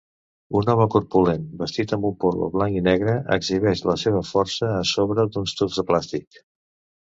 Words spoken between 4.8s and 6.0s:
sobre d'uns tubs de